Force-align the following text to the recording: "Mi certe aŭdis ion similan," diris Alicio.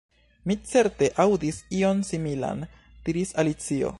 "Mi 0.51 0.55
certe 0.69 1.09
aŭdis 1.25 1.59
ion 1.81 2.03
similan," 2.09 2.65
diris 3.11 3.39
Alicio. 3.45 3.89